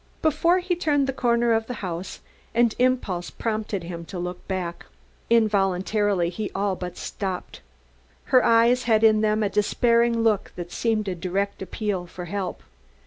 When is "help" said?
12.25-12.63